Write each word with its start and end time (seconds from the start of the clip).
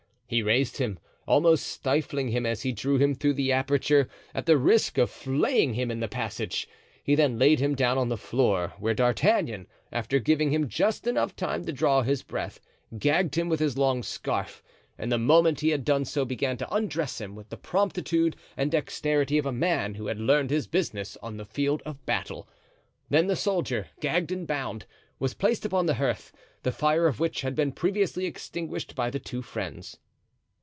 He 0.27 0.41
raised 0.41 0.77
him, 0.77 0.97
almost 1.27 1.67
stifling 1.67 2.29
him 2.29 2.45
as 2.45 2.61
he 2.61 2.71
drew 2.71 2.95
him 2.97 3.13
through 3.15 3.33
the 3.33 3.51
aperture, 3.51 4.07
at 4.33 4.45
the 4.45 4.57
risk 4.57 4.97
of 4.97 5.09
flaying 5.09 5.73
him 5.73 5.91
in 5.91 5.99
the 5.99 6.07
passage. 6.07 6.69
He 7.03 7.15
then 7.15 7.37
laid 7.37 7.59
him 7.59 7.75
down 7.75 7.97
on 7.97 8.07
the 8.07 8.15
floor, 8.15 8.71
where 8.79 8.93
D'Artagnan, 8.93 9.67
after 9.91 10.19
giving 10.19 10.49
him 10.51 10.69
just 10.69 11.03
time 11.03 11.11
enough 11.17 11.35
to 11.35 11.73
draw 11.73 12.01
his 12.01 12.23
breath, 12.23 12.61
gagged 12.97 13.35
him 13.35 13.49
with 13.49 13.59
his 13.59 13.77
long 13.77 14.03
scarf; 14.03 14.63
and 14.97 15.11
the 15.11 15.17
moment 15.17 15.59
he 15.59 15.71
had 15.71 15.83
done 15.83 16.05
so 16.05 16.23
began 16.23 16.55
to 16.55 16.73
undress 16.73 17.19
him 17.19 17.35
with 17.35 17.49
the 17.49 17.57
promptitude 17.57 18.37
and 18.55 18.71
dexterity 18.71 19.37
of 19.37 19.45
a 19.45 19.51
man 19.51 19.95
who 19.95 20.07
had 20.07 20.17
learned 20.21 20.49
his 20.49 20.65
business 20.65 21.17
on 21.17 21.35
the 21.35 21.43
field 21.45 21.81
of 21.85 22.05
battle. 22.05 22.47
Then 23.09 23.27
the 23.27 23.35
soldier, 23.35 23.87
gagged 23.99 24.31
and 24.31 24.47
bound, 24.47 24.85
was 25.19 25.33
placed 25.33 25.65
upon 25.65 25.87
the 25.87 25.95
hearth, 25.95 26.31
the 26.63 26.71
fire 26.71 27.05
of 27.05 27.19
which 27.19 27.41
had 27.41 27.53
been 27.53 27.73
previously 27.73 28.25
extinguished 28.25 28.95
by 28.95 29.09
the 29.09 29.19
two 29.19 29.41
friends. 29.41 29.97